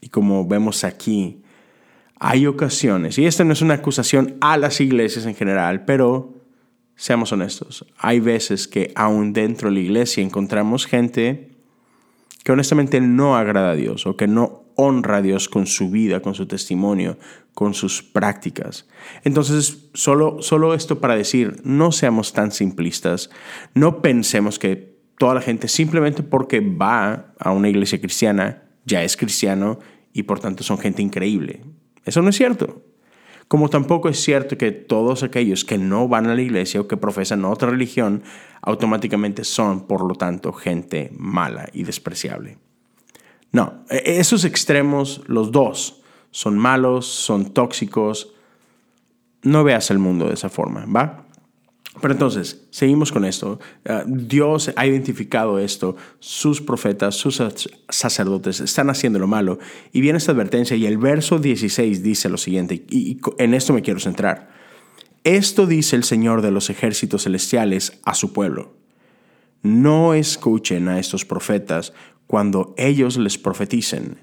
Y 0.00 0.10
como 0.10 0.46
vemos 0.46 0.84
aquí, 0.84 1.42
hay 2.20 2.46
ocasiones, 2.46 3.18
y 3.18 3.26
esta 3.26 3.42
no 3.42 3.54
es 3.54 3.60
una 3.60 3.74
acusación 3.74 4.36
a 4.40 4.56
las 4.56 4.80
iglesias 4.80 5.26
en 5.26 5.34
general, 5.34 5.84
pero 5.84 6.32
seamos 6.94 7.32
honestos, 7.32 7.86
hay 7.98 8.20
veces 8.20 8.68
que 8.68 8.92
aún 8.94 9.32
dentro 9.32 9.68
de 9.68 9.74
la 9.74 9.80
iglesia 9.80 10.22
encontramos 10.22 10.86
gente 10.86 11.53
que 12.44 12.52
honestamente 12.52 13.00
no 13.00 13.36
agrada 13.36 13.72
a 13.72 13.74
Dios 13.74 14.06
o 14.06 14.16
que 14.16 14.28
no 14.28 14.64
honra 14.76 15.16
a 15.16 15.22
Dios 15.22 15.48
con 15.48 15.66
su 15.66 15.90
vida, 15.90 16.20
con 16.20 16.34
su 16.34 16.46
testimonio, 16.46 17.18
con 17.54 17.74
sus 17.74 18.02
prácticas. 18.02 18.86
Entonces, 19.24 19.88
solo, 19.94 20.42
solo 20.42 20.74
esto 20.74 21.00
para 21.00 21.16
decir, 21.16 21.60
no 21.64 21.90
seamos 21.90 22.32
tan 22.32 22.52
simplistas, 22.52 23.30
no 23.74 24.02
pensemos 24.02 24.58
que 24.58 24.94
toda 25.18 25.34
la 25.34 25.40
gente 25.40 25.68
simplemente 25.68 26.22
porque 26.22 26.60
va 26.60 27.34
a 27.38 27.50
una 27.52 27.68
iglesia 27.68 28.00
cristiana 28.00 28.62
ya 28.84 29.02
es 29.02 29.16
cristiano 29.16 29.78
y 30.12 30.24
por 30.24 30.40
tanto 30.40 30.62
son 30.62 30.78
gente 30.78 31.02
increíble. 31.02 31.62
Eso 32.04 32.20
no 32.20 32.28
es 32.28 32.36
cierto. 32.36 32.82
Como 33.48 33.68
tampoco 33.68 34.08
es 34.08 34.20
cierto 34.20 34.56
que 34.56 34.72
todos 34.72 35.22
aquellos 35.22 35.64
que 35.64 35.78
no 35.78 36.08
van 36.08 36.26
a 36.26 36.34
la 36.34 36.42
iglesia 36.42 36.80
o 36.80 36.88
que 36.88 36.96
profesan 36.96 37.44
otra 37.44 37.70
religión 37.70 38.22
automáticamente 38.62 39.44
son, 39.44 39.86
por 39.86 40.02
lo 40.02 40.14
tanto, 40.14 40.52
gente 40.52 41.10
mala 41.16 41.68
y 41.72 41.84
despreciable. 41.84 42.58
No, 43.52 43.84
e, 43.90 44.18
esos 44.18 44.44
extremos, 44.44 45.22
los 45.26 45.52
dos, 45.52 46.02
son 46.30 46.58
malos, 46.58 47.06
son 47.06 47.52
tóxicos. 47.52 48.34
No 49.42 49.62
veas 49.62 49.90
el 49.90 49.98
mundo 49.98 50.26
de 50.26 50.34
esa 50.34 50.48
forma, 50.48 50.86
¿va? 50.86 51.23
Pero 52.00 52.12
entonces, 52.12 52.66
seguimos 52.70 53.12
con 53.12 53.24
esto. 53.24 53.60
Ah, 53.86 54.02
Dios 54.06 54.72
ha 54.74 54.86
identificado 54.86 55.58
esto, 55.58 55.96
sus 56.18 56.60
profetas, 56.60 57.14
sus 57.14 57.40
sacerdotes 57.88 58.60
están 58.60 58.90
haciendo 58.90 59.18
lo 59.18 59.26
malo. 59.26 59.58
Y 59.92 60.00
viene 60.00 60.18
esta 60.18 60.32
advertencia 60.32 60.76
y 60.76 60.86
el 60.86 60.98
verso 60.98 61.38
16 61.38 62.02
dice 62.02 62.28
lo 62.28 62.36
siguiente, 62.36 62.84
y 62.90 63.18
en 63.38 63.54
esto 63.54 63.72
me 63.72 63.82
quiero 63.82 64.00
centrar. 64.00 64.52
Esto 65.22 65.66
dice 65.66 65.96
el 65.96 66.04
Señor 66.04 66.42
de 66.42 66.50
los 66.50 66.68
ejércitos 66.68 67.22
celestiales 67.22 67.98
a 68.04 68.14
su 68.14 68.32
pueblo. 68.32 68.76
No 69.62 70.12
escuchen 70.12 70.88
a 70.88 70.98
estos 70.98 71.24
profetas 71.24 71.94
cuando 72.26 72.74
ellos 72.76 73.16
les 73.16 73.38
profeticen, 73.38 74.18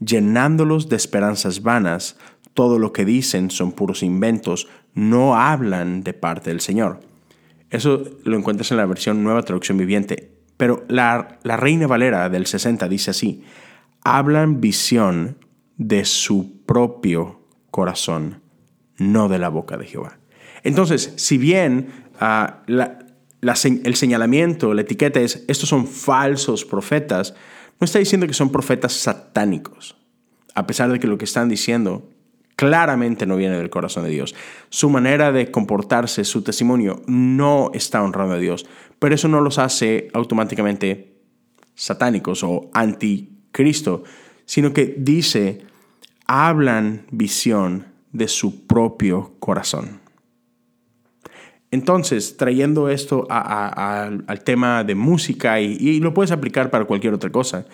llenándolos 0.00 0.88
de 0.88 0.96
esperanzas 0.96 1.62
vanas, 1.62 2.16
todo 2.54 2.78
lo 2.78 2.92
que 2.92 3.04
dicen 3.04 3.50
son 3.50 3.72
puros 3.72 4.02
inventos, 4.02 4.68
no 4.94 5.36
hablan 5.36 6.02
de 6.02 6.12
parte 6.12 6.50
del 6.50 6.60
Señor. 6.60 7.00
Eso 7.70 8.04
lo 8.24 8.36
encuentras 8.36 8.70
en 8.70 8.76
la 8.76 8.86
versión 8.86 9.22
Nueva 9.24 9.42
Traducción 9.42 9.78
Viviente. 9.78 10.32
Pero 10.58 10.84
la, 10.88 11.38
Reina 11.42 11.86
Valera 11.86 12.28
del 12.28 12.46
60 12.46 12.88
dice 12.88 13.10
así, 13.10 13.42
hablan 14.04 14.60
visión 14.60 15.38
de 15.78 16.04
su 16.04 16.64
propio 16.66 17.40
corazón, 17.70 18.42
no 18.98 19.28
de 19.28 19.38
la 19.38 19.48
boca 19.48 19.78
de 19.78 19.86
Jehová. 19.86 20.18
Entonces, 20.62 21.14
si 21.16 21.38
bien 21.38 21.88
ah, 22.20 22.62
el 22.66 23.96
señalamiento, 23.96 24.74
la 24.74 24.82
etiqueta 24.82 25.20
es, 25.20 25.44
estos 25.48 25.68
son 25.68 25.86
falsos 25.86 26.64
profetas, 26.64 27.34
no 27.80 27.86
está 27.86 27.98
diciendo 27.98 28.26
que 28.26 28.34
son 28.34 28.52
profetas 28.52 28.92
satánicos, 28.92 29.96
a 30.54 30.66
pesar 30.66 30.92
de 30.92 31.00
que 31.00 31.08
lo 31.08 31.18
que 31.18 31.24
están 31.24 31.48
diciendo 31.48 32.11
claramente 32.62 33.26
no 33.26 33.36
viene 33.36 33.56
del 33.56 33.70
corazón 33.70 34.04
de 34.04 34.10
Dios. 34.10 34.36
Su 34.68 34.88
manera 34.88 35.32
de 35.32 35.50
comportarse, 35.50 36.22
su 36.22 36.42
testimonio, 36.42 37.02
no 37.08 37.72
está 37.74 38.00
honrando 38.00 38.36
a 38.36 38.38
Dios, 38.38 38.66
pero 39.00 39.16
eso 39.16 39.26
no 39.26 39.40
los 39.40 39.58
hace 39.58 40.06
automáticamente 40.12 41.16
satánicos 41.74 42.44
o 42.44 42.70
anticristo, 42.72 44.04
sino 44.44 44.72
que 44.72 44.94
dice, 44.96 45.62
hablan 46.28 47.06
visión 47.10 47.86
de 48.12 48.28
su 48.28 48.64
propio 48.68 49.34
corazón. 49.40 50.00
Entonces, 51.72 52.36
trayendo 52.36 52.90
esto 52.90 53.26
al 53.28 54.44
tema 54.44 54.84
de 54.84 54.94
música 54.94 55.60
y, 55.60 55.98
lo 55.98 56.14
puedes 56.14 56.30
aplicar 56.30 56.70
para 56.70 56.84
cualquier 56.84 57.12
otra 57.12 57.32
cosa, 57.32 57.66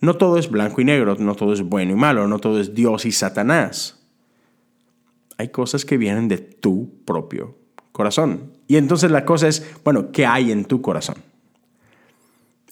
no 0.00 0.14
todo 0.14 0.38
es 0.38 0.48
blanco 0.48 0.80
y 0.82 0.84
negro, 0.84 1.16
no 1.18 1.34
todo 1.34 1.52
es 1.52 1.62
bueno 1.62 1.90
y 1.90 1.96
malo, 1.96 2.28
no 2.28 2.38
todo 2.38 2.60
es 2.60 2.76
Dios 2.76 3.06
y 3.06 3.10
Satanás. 3.10 4.05
Hay 5.38 5.48
cosas 5.48 5.84
que 5.84 5.96
vienen 5.96 6.28
de 6.28 6.38
tu 6.38 7.04
propio 7.04 7.56
corazón. 7.92 8.52
Y 8.68 8.76
entonces 8.76 9.10
la 9.10 9.24
cosa 9.24 9.48
es, 9.48 9.66
bueno, 9.84 10.12
¿qué 10.12 10.26
hay 10.26 10.52
en 10.52 10.64
tu 10.64 10.82
corazón? 10.82 11.16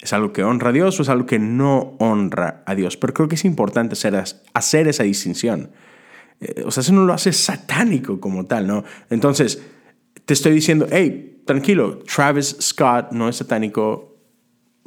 ¿Es 0.01 0.13
algo 0.13 0.33
que 0.33 0.45
honra 0.45 0.71
a 0.71 0.73
Dios 0.73 0.99
o 0.99 1.03
es 1.03 1.09
algo 1.09 1.27
que 1.27 1.39
no 1.39 1.95
honra 1.99 2.63
a 2.67 2.75
Dios? 2.75 2.97
Pero 2.97 3.15
creo 3.15 3.29
que 3.29 3.37
es 3.37 3.45
importante 3.45 3.95
hacer, 3.95 4.23
hacer 4.53 4.89
esa 4.89 5.03
distinción. 5.03 5.71
Eh, 6.41 6.63
o 6.67 6.71
sea, 6.71 6.83
eso 6.83 6.93
no 6.93 7.05
lo 7.05 7.13
hace 7.13 7.33
satánico 7.33 8.21
como 8.21 8.45
tal, 8.47 8.67
¿no? 8.67 8.85
Entonces, 9.09 9.63
te 10.25 10.35
estoy 10.35 10.53
diciendo, 10.53 10.87
hey, 10.91 11.43
tranquilo, 11.47 11.99
Travis 11.99 12.57
Scott 12.61 13.13
no 13.13 13.29
es 13.29 13.37
satánico, 13.37 14.19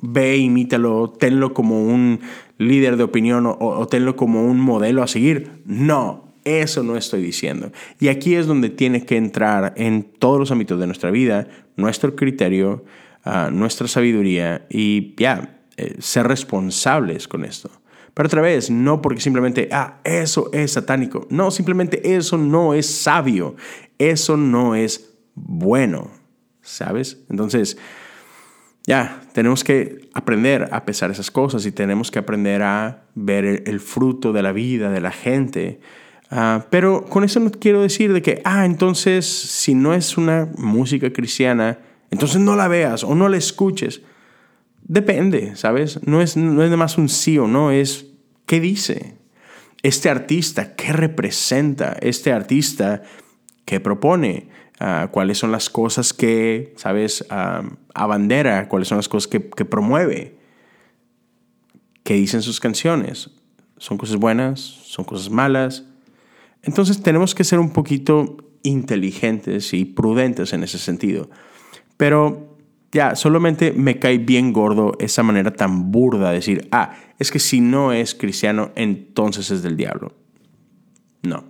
ve, 0.02 0.38
imítalo, 0.38 1.10
tenlo 1.12 1.54
como 1.54 1.84
un 1.84 2.20
líder 2.58 2.98
de 2.98 3.04
opinión 3.04 3.46
o, 3.48 3.88
tenlo 3.88 4.16
como 4.16 4.46
un 4.46 4.60
modelo 4.60 5.04
a 5.04 5.08
seguir. 5.08 5.62
No, 5.66 6.27
eso 6.48 6.84
no 6.84 6.98
estoy 6.98 7.22
diciendo. 7.22 7.72
Y 8.00 8.08
aquí 8.08 8.36
es 8.36 8.48
donde 8.48 8.70
tiene 8.70 9.06
que 9.06 9.18
entrar 9.18 9.74
en 9.78 10.04
todos 10.04 10.40
los 10.40 10.52
ámbitos 10.52 10.80
de 10.80 10.88
nuestra 10.88 11.12
vida 11.12 11.48
nuestro 11.78 12.16
criterio, 12.16 12.84
ah, 13.24 13.50
nuestra 13.52 13.88
sabiduría 13.88 14.66
y 14.70 15.16
ya, 15.16 15.62
eh, 15.78 15.96
ser 16.00 16.28
responsables 16.28 17.28
con 17.28 17.46
esto. 17.46 17.70
Pero 18.14 18.28
otra 18.28 18.42
vez, 18.42 18.72
no 18.72 19.02
porque 19.02 19.22
simplemente, 19.22 19.70
ah, 19.72 20.00
eso 20.04 20.50
es 20.52 20.72
satánico. 20.72 21.28
No, 21.30 21.52
simplemente 21.52 22.16
eso 22.16 22.38
no 22.38 22.74
es 22.74 22.88
sabio. 22.88 23.56
Eso 24.00 24.38
no 24.38 24.74
es 24.74 25.14
bueno, 25.36 26.10
¿sabes? 26.62 27.24
Entonces, 27.30 27.78
ya, 28.88 29.22
tenemos 29.34 29.64
que 29.64 30.10
aprender 30.14 30.70
a 30.72 30.84
pesar 30.84 31.12
esas 31.12 31.30
cosas 31.30 31.66
y 31.68 31.72
tenemos 31.72 32.10
que 32.10 32.20
aprender 32.20 32.64
a 32.64 33.04
ver 33.14 33.46
el, 33.46 33.80
fruto 33.80 34.34
de 34.34 34.42
la 34.42 34.52
vida 34.52 34.90
de 34.90 35.02
la 35.02 35.12
gente. 35.12 35.80
Ah, 36.30 36.66
pero 36.70 37.06
con 37.06 37.24
eso 37.24 37.40
no 37.40 37.52
quiero 37.52 37.82
decir 37.82 38.12
de 38.12 38.22
que, 38.22 38.42
ah, 38.44 38.66
entonces, 38.66 39.26
si 39.26 39.76
no 39.76 39.94
es 39.94 40.18
una 40.18 40.50
música 40.58 41.12
cristiana, 41.12 41.80
entonces 42.12 42.42
no 42.42 42.56
la 42.56 42.68
veas 42.68 43.04
o 43.04 43.16
no 43.16 43.30
la 43.30 43.38
escuches. 43.38 44.02
Depende, 44.84 45.56
¿sabes? 45.56 46.00
No 46.06 46.22
es, 46.22 46.38
no 46.38 46.64
es 46.64 46.72
más 46.78 46.98
un 46.98 47.10
sí 47.10 47.38
o 47.38 47.48
no, 47.48 47.72
es 47.72 48.08
qué 48.46 48.60
dice. 48.60 49.18
Este 49.84 50.10
artista, 50.10 50.76
¿qué 50.76 50.92
representa? 50.92 51.98
Este 52.02 52.32
artista, 52.32 53.04
¿qué 53.66 53.80
propone? 53.80 54.50
Ah, 54.80 55.10
cuáles 55.12 55.38
son 55.38 55.52
las 55.52 55.70
cosas 55.70 56.14
que, 56.14 56.74
¿sabes?, 56.78 57.26
uh, 57.32 57.68
abandera, 57.94 58.68
cuáles 58.68 58.88
son 58.88 58.98
las 58.98 59.10
cosas 59.10 59.28
que, 59.28 59.50
que 59.50 59.66
promueve, 59.66 60.38
qué 62.04 62.14
dicen 62.14 62.42
sus 62.42 62.60
canciones. 62.60 63.32
¿Son 63.78 63.98
cosas 63.98 64.18
buenas? 64.18 64.60
¿Son 64.60 65.04
cosas 65.04 65.30
malas? 65.30 65.84
Entonces 66.68 67.02
tenemos 67.02 67.34
que 67.34 67.46
ser 67.46 67.60
un 67.60 67.72
poquito 67.72 68.38
inteligentes 68.62 69.74
y 69.74 69.86
prudentes 69.86 70.52
en 70.52 70.64
ese 70.64 70.78
sentido. 70.78 71.30
Pero 71.96 72.58
ya, 72.92 73.16
solamente 73.16 73.72
me 73.72 74.00
cae 74.00 74.18
bien 74.18 74.52
gordo 74.52 74.92
esa 75.00 75.24
manera 75.24 75.52
tan 75.52 75.92
burda 75.92 76.30
de 76.30 76.36
decir, 76.36 76.68
ah, 76.72 76.94
es 77.18 77.32
que 77.32 77.40
si 77.40 77.62
no 77.62 77.94
es 77.94 78.14
cristiano, 78.14 78.72
entonces 78.76 79.50
es 79.50 79.64
del 79.64 79.78
diablo. 79.78 80.14
No. 81.24 81.46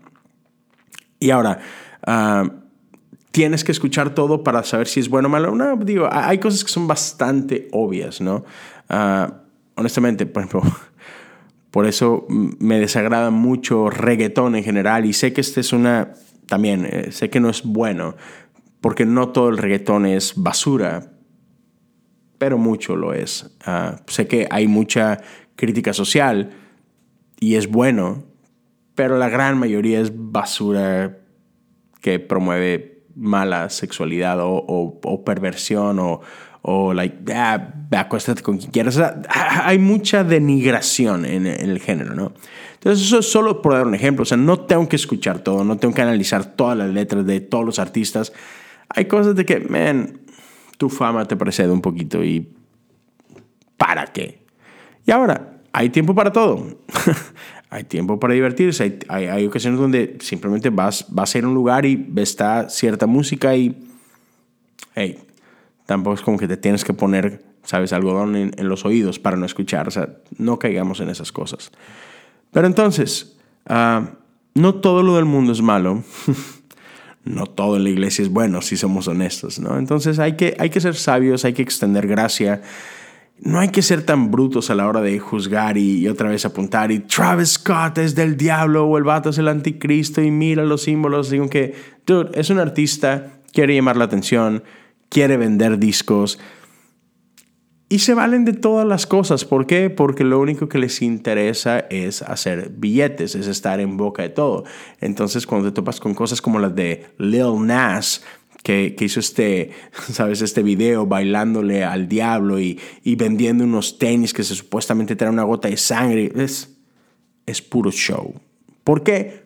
Y 1.20 1.32
ahora, 1.32 1.60
uh, 2.06 2.50
tienes 3.32 3.64
que 3.64 3.72
escuchar 3.72 4.14
todo 4.14 4.44
para 4.44 4.64
saber 4.64 4.88
si 4.88 5.00
es 5.00 5.10
bueno 5.10 5.30
o 5.30 5.32
malo. 5.32 5.56
No, 5.56 5.78
digo, 5.78 6.08
hay 6.12 6.38
cosas 6.38 6.64
que 6.64 6.70
son 6.70 6.88
bastante 6.88 7.70
obvias, 7.72 8.22
¿no? 8.22 8.46
Ah, 8.88 9.42
honestamente, 9.76 10.28
por 10.28 10.44
ejemplo, 10.44 10.62
por 11.78 11.86
eso 11.86 12.26
me 12.28 12.80
desagrada 12.80 13.30
mucho 13.30 13.92
reggaetón 13.92 14.56
en 14.56 14.64
general 14.64 15.06
y 15.06 15.14
sé 15.14 15.32
que 15.32 15.42
este 15.42 15.60
es 15.60 15.74
una, 15.74 16.14
también, 16.48 16.88
eh, 16.92 17.12
sé 17.12 17.30
que 17.30 17.40
no 17.40 17.52
es 17.52 17.62
bueno, 17.62 18.16
porque 18.82 19.06
no 19.06 19.30
todo 19.30 19.50
el 19.50 19.60
reggaetón 19.60 20.08
es 20.08 20.34
basura, 20.36 21.12
pero 22.40 22.58
mucho 22.58 22.96
lo 22.96 23.14
es. 23.14 23.56
Ah, 23.64 23.98
sé 24.08 24.26
que 24.26 24.48
hay 24.50 24.68
mucha 24.68 25.22
crítica 25.56 25.94
social 25.94 26.50
y 27.40 27.58
es 27.58 27.68
bueno, 27.68 28.24
pero 28.96 29.20
la 29.20 29.30
gran 29.30 29.60
mayoría 29.60 30.02
es 30.02 30.12
basura 30.16 31.20
que 32.02 32.18
promueve 32.18 33.04
mala 33.14 33.70
sexualidad 33.70 34.40
o, 34.42 35.24
perversión 35.24 36.00
o, 36.00 36.22
o 36.70 36.94
like, 36.94 37.34
ah, 37.34 37.74
acuéstate 37.92 38.42
con 38.42 38.58
quien 38.58 38.72
quieras. 38.72 39.02
hay 39.30 39.80
mucha 39.80 40.26
denigración 40.26 41.24
en, 41.24 41.48
el 41.48 41.80
género, 41.80 42.14
¿no? 42.14 42.34
Entonces, 42.74 43.08
eso 43.08 43.20
es 43.20 43.32
solo 43.32 43.62
por 43.62 43.72
dar 43.72 43.88
un 43.88 43.96
ejemplo. 43.96 44.24
O 44.24 44.26
sea, 44.26 44.36
no 44.36 44.60
tengo 44.60 44.90
que 44.90 44.98
escuchar 44.98 45.40
todo, 45.40 45.64
no 45.64 45.78
tengo 45.78 45.94
que 45.94 46.02
analizar 46.02 46.58
todas 46.58 46.78
las 46.78 46.90
letras 46.90 47.26
de 47.26 47.40
todos 47.40 47.64
los 47.64 47.80
artistas. 47.80 48.34
Hay 48.90 49.06
cosas 49.06 49.38
de 49.38 49.46
que, 49.46 49.62
man, 49.62 50.20
tu 50.78 50.90
fama 50.90 51.26
te 51.26 51.38
precede 51.38 51.72
un 51.72 51.80
poquito 51.80 52.22
y 52.22 52.50
¿para 53.78 54.08
qué? 54.08 54.44
Y 55.06 55.12
ahora, 55.12 55.62
hay 55.72 55.90
tiempo 55.90 56.16
para 56.16 56.34
todo. 56.34 56.82
hay 57.70 57.86
tiempo 57.86 58.20
para 58.20 58.34
divertirse, 58.34 59.00
hay, 59.08 59.46
ocasiones 59.46 59.80
donde 59.80 60.18
simplemente 60.20 60.70
vas, 60.70 61.06
vas 61.08 61.34
a 61.34 61.38
ir 61.38 61.46
a 61.46 61.48
un 61.48 61.54
lugar 61.54 61.86
y 61.86 62.12
está 62.18 62.70
cierta 62.70 63.08
música 63.08 63.56
y, 63.56 63.88
hey, 64.96 65.27
tampoco 65.88 66.14
es 66.14 66.22
como 66.22 66.38
que 66.38 66.48
te 66.48 66.58
tienes 66.58 66.86
que 66.86 66.94
poner, 66.94 67.44
sabes, 67.64 67.92
algodón 67.94 68.36
en, 68.36 68.70
los 68.70 68.86
oídos 68.86 69.18
para 69.18 69.38
no 69.38 69.48
escuchar, 69.48 69.88
o 69.88 69.92
sea, 69.92 70.10
no 70.38 70.60
caigamos 70.60 71.00
en 71.00 71.10
esas 71.10 71.32
cosas. 71.32 71.72
Pero 72.52 72.68
entonces, 72.68 73.36
ah, 73.66 74.12
no 74.54 74.76
todo 74.76 75.02
lo 75.02 75.16
del 75.16 75.26
mundo 75.26 75.54
es 75.54 75.62
malo, 75.62 76.04
no 77.24 77.48
todo 77.48 77.78
en 77.78 77.86
la 77.86 77.90
iglesia 77.90 78.22
es 78.22 78.30
bueno, 78.30 78.62
si 78.62 78.78
somos 78.78 79.08
honestos, 79.08 79.58
¿no? 79.58 79.80
Entonces 79.80 80.20
hay 80.20 80.36
que, 80.36 80.56
hay 80.60 80.70
que 80.70 80.80
ser 80.80 80.94
sabios, 80.94 81.44
hay 81.44 81.54
que 81.54 81.64
extender 81.64 82.06
gracia 82.06 82.62
no 83.40 83.60
hay 83.60 83.70
que 83.70 83.82
ser 83.82 84.02
tan 84.02 84.32
brutos 84.32 84.70
a 84.70 84.76
la 84.76 84.88
hora 84.88 85.02
de 85.02 85.20
juzgar 85.20 85.78
y, 85.78 86.08
otra 86.08 86.30
vez 86.30 86.46
apuntar 86.46 86.92
y 86.92 87.00
Travis 87.00 87.50
Scott 87.50 88.00
es 88.00 88.16
del 88.16 88.36
diablo 88.36 88.86
o 88.86 88.98
el 88.98 89.04
vato 89.04 89.30
es 89.30 89.38
el 89.38 89.48
anticristo 89.48 90.22
y 90.22 90.32
mira 90.32 90.66
los 90.66 90.84
símbolos. 90.84 91.30
Digo 91.30 91.48
que, 91.50 91.76
dude, 92.06 92.32
es 92.34 92.50
un 92.50 92.60
artista, 92.60 93.40
quiere 93.54 93.76
llamar 93.76 93.98
la 93.98 94.06
atención, 94.06 94.64
quiere 95.10 95.38
vender 95.38 95.80
discos 95.80 96.40
y 97.90 98.00
se 98.00 98.14
valen 98.14 98.44
de 98.44 98.54
todas 98.54 98.86
las 98.86 99.08
cosas. 99.08 99.46
¿Por 99.46 99.66
qué? 99.66 99.90
Porque 99.90 100.26
lo 100.26 100.40
único 100.40 100.68
que 100.68 100.78
les 100.78 101.02
interesa 101.02 101.80
es 101.90 102.22
hacer 102.22 102.70
billetes, 102.70 103.36
es 103.36 103.48
estar 103.48 103.80
en 103.80 103.96
boca 103.96 104.24
de 104.24 104.30
todo. 104.30 104.66
Entonces, 105.00 105.48
cuando 105.48 105.70
te 105.70 105.76
topas 105.76 106.02
con 106.02 106.14
cosas 106.14 106.42
como 106.42 106.60
las 106.60 106.76
de 106.76 107.06
Lil 107.18 107.66
Nas, 107.66 108.26
que, 108.62 108.94
hizo 109.00 109.22
este, 109.22 109.72
¿sabes? 110.12 110.42
Este 110.42 110.64
video 110.64 111.06
bailándole 111.06 111.86
al 111.86 112.10
diablo 112.10 112.60
y, 112.60 112.78
vendiendo 113.16 113.64
unos 113.64 113.98
tenis 113.98 114.34
que 114.34 114.44
se 114.44 114.56
supuestamente 114.56 115.16
traen 115.16 115.36
una 115.36 115.44
gota 115.44 115.70
de 115.70 115.78
sangre. 115.78 116.32
Es, 116.36 116.78
es 117.46 117.62
puro 117.62 117.92
show. 117.92 118.34
¿Por 118.84 119.04
qué? 119.04 119.46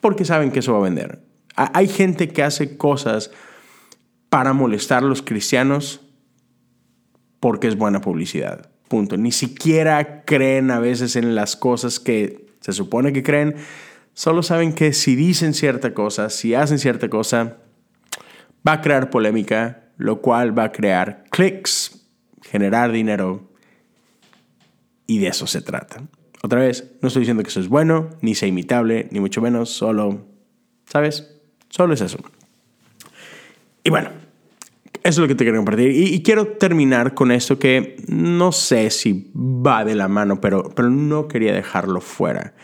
Porque 0.00 0.24
saben 0.24 0.50
que 0.50 0.60
eso 0.60 0.72
va 0.72 0.78
a 0.78 0.82
vender. 0.82 1.20
Hay 1.56 1.88
gente 1.88 2.28
que 2.28 2.42
hace 2.42 2.78
cosas 2.78 3.30
para 4.36 4.52
molestar 4.52 5.02
a 5.02 5.06
los 5.06 5.22
cristianos 5.22 6.02
porque 7.40 7.68
es 7.68 7.78
buena 7.78 8.02
publicidad. 8.02 8.68
Punto. 8.86 9.16
Ni 9.16 9.32
siquiera 9.32 10.24
creen 10.26 10.70
a 10.70 10.78
veces 10.78 11.16
en 11.16 11.34
las 11.34 11.56
cosas 11.56 11.98
que 11.98 12.44
se 12.60 12.74
supone 12.74 13.14
que 13.14 13.22
creen. 13.22 13.56
Solo 14.12 14.42
saben 14.42 14.74
que 14.74 14.92
si 14.92 15.16
dicen 15.16 15.54
cierta 15.54 15.94
cosa, 15.94 16.28
si 16.28 16.54
hacen 16.54 16.78
cierta 16.78 17.08
cosa, 17.08 17.56
va 18.68 18.72
a 18.72 18.80
crear 18.82 19.08
polémica 19.08 19.84
lo 19.96 20.20
cual 20.20 20.52
va 20.58 20.64
a 20.64 20.72
crear 20.72 21.24
clics, 21.30 22.06
generar 22.42 22.92
dinero 22.92 23.50
y 25.06 25.18
de 25.18 25.28
eso 25.28 25.46
se 25.46 25.62
trata. 25.62 26.02
Otra 26.42 26.60
vez, 26.60 26.92
no 27.00 27.08
estoy 27.08 27.20
diciendo 27.20 27.42
que 27.42 27.48
eso 27.48 27.60
es 27.60 27.68
bueno, 27.68 28.10
ni 28.20 28.34
sea 28.34 28.48
imitable, 28.48 29.08
ni 29.12 29.18
mucho 29.18 29.40
menos, 29.40 29.70
solo, 29.70 30.26
¿sabes? 30.84 31.40
Solo 31.70 31.94
es 31.94 32.02
eso. 32.02 32.18
Y 33.82 33.88
bueno, 33.88 34.25
eso 35.06 35.20
es 35.20 35.28
lo 35.28 35.28
que 35.28 35.36
te 35.36 35.44
quiero 35.44 35.58
compartir. 35.58 35.92
Y, 35.92 36.20
quiero 36.22 36.48
terminar 36.48 37.14
con 37.14 37.30
esto 37.30 37.60
que 37.60 37.96
no 38.08 38.50
sé 38.50 38.90
si 38.90 39.30
va 39.34 39.84
de 39.84 39.94
la 39.94 40.08
mano, 40.08 40.40
pero, 40.40 40.70
pero 40.74 40.90
no 40.90 41.28
quería 41.28 41.52
dejarlo 41.52 42.00
fuera. 42.00 42.54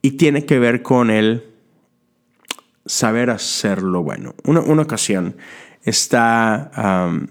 Y 0.00 0.12
tiene 0.12 0.46
que 0.46 0.58
ver 0.58 0.80
con 0.80 1.10
el 1.10 1.44
saber 2.86 3.28
hacer 3.28 3.82
lo 3.82 4.02
bueno. 4.02 4.34
Una, 4.44 4.60
una 4.60 4.82
ocasión 4.82 5.36
está 5.82 6.70
um, 7.06 7.26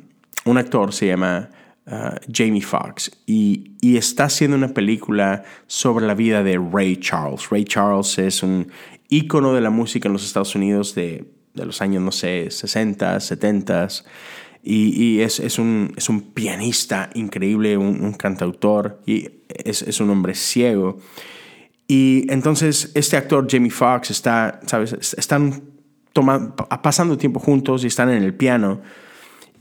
un 0.46 0.58
actor, 0.60 0.94
se 0.94 1.08
llama 1.08 1.50
uh, 1.88 2.16
Jamie 2.32 2.62
Foxx, 2.62 3.24
y, 3.26 3.76
y, 3.82 3.98
está 3.98 4.26
haciendo 4.26 4.56
una 4.58 4.76
película 4.76 5.44
sobre 5.66 6.06
la 6.06 6.14
vida 6.14 6.44
de 6.44 6.60
Ray 6.72 6.98
Charles. 6.98 7.50
Ray 7.50 7.66
Charles 7.66 8.20
es 8.20 8.44
un 8.44 8.72
ícono 9.10 9.54
de 9.54 9.62
la 9.62 9.72
música 9.72 10.08
en 10.08 10.14
los 10.14 10.24
Estados 10.24 10.56
Unidos 10.56 10.94
de, 10.94 11.26
de 11.56 11.66
los 11.66 11.82
años, 11.82 12.04
no 12.04 12.12
sé, 12.12 12.52
60, 12.52 13.20
70. 13.20 13.88
Y, 14.64 15.22
es, 15.22 15.40
es, 15.40 15.58
un, 15.58 15.94
es, 15.98 16.08
un, 16.08 16.22
pianista 16.22 17.10
increíble, 17.16 17.78
un, 17.78 18.14
cantautor, 18.14 19.02
y 19.08 19.28
es, 19.48 19.82
es, 19.82 20.00
un 20.00 20.12
hombre 20.12 20.36
ciego. 20.36 21.00
Y 21.88 22.32
entonces 22.32 22.92
este 22.94 23.18
actor, 23.18 23.48
Jamie 23.50 23.72
Foxx, 23.72 24.12
está, 24.12 24.60
¿sabes? 24.68 24.94
Están 25.18 25.64
tomando, 26.14 26.56
pasando 26.56 27.18
tiempo 27.18 27.40
juntos 27.40 27.84
y 27.84 27.88
están 27.88 28.10
en 28.10 28.22
el 28.24 28.36
piano. 28.36 28.82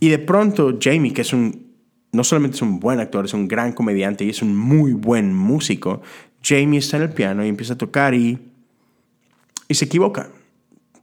Y 0.00 0.10
de 0.10 0.18
pronto 0.18 0.78
Jamie, 0.80 1.12
que 1.12 1.22
es 1.22 1.32
un, 1.32 1.70
no 2.12 2.22
solamente 2.22 2.56
es 2.56 2.62
un 2.62 2.78
buen 2.78 3.00
actor, 3.00 3.24
es 3.24 3.34
un 3.34 3.48
gran 3.48 3.72
comediante 3.72 4.24
y 4.24 4.30
es 4.30 4.42
un 4.42 4.56
muy 4.56 4.92
buen 4.92 5.34
músico, 5.34 6.02
Jamie 6.42 6.78
está 6.78 6.96
en 6.96 7.04
el 7.04 7.10
piano 7.10 7.44
y 7.44 7.48
empieza 7.48 7.74
a 7.74 7.78
tocar 7.78 8.14
y, 8.14 8.38
y 9.68 9.74
se 9.74 9.84
equivoca. 9.86 10.30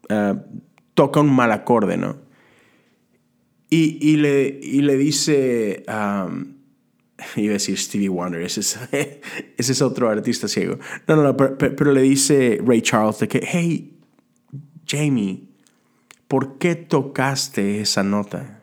Uh, 0.09 0.37
toca 0.93 1.19
un 1.19 1.33
mal 1.33 1.51
acorde, 1.51 1.97
¿no? 1.97 2.26
Y, 3.69 3.97
y, 4.01 4.17
le, 4.17 4.59
y 4.61 4.81
le 4.81 4.95
dice, 4.95 5.83
um, 5.87 6.57
iba 7.35 7.51
a 7.51 7.53
decir 7.53 7.77
Stevie 7.77 8.09
Wonder, 8.09 8.41
ese 8.41 8.61
es, 8.61 8.79
ese 9.57 9.71
es 9.71 9.81
otro 9.81 10.09
artista 10.09 10.47
ciego. 10.47 10.79
No, 11.07 11.15
no, 11.15 11.23
no, 11.23 11.37
pero, 11.37 11.57
pero, 11.57 11.91
le 11.91 12.01
dice 12.01 12.61
Ray 12.63 12.81
Charles 12.81 13.19
de 13.19 13.27
que, 13.27 13.41
hey, 13.45 13.97
Jamie, 14.87 15.43
¿por 16.27 16.57
qué 16.57 16.75
tocaste 16.75 17.81
esa 17.81 18.03
nota? 18.03 18.61